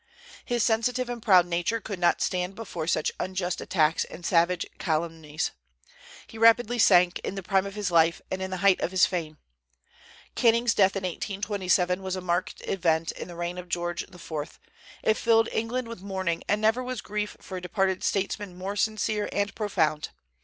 [0.43, 5.51] His sensitive and proud nature could not stand before such unjust attacks and savage calumnies.
[6.25, 9.05] He rapidly sank, in the prime of his life and in the height of his
[9.05, 9.37] fame.
[10.33, 14.59] Canning's death in 1827 was a marked event in the reign of George IV.;
[15.03, 19.29] it filled England with mourning, and never was grief for a departed statesman more sincere
[19.31, 20.09] and profound.